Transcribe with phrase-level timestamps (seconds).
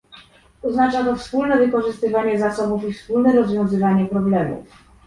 [0.61, 4.67] Oznacza to wspólne wykorzystywanie zasobów i wspólne rozwiązywanie problemów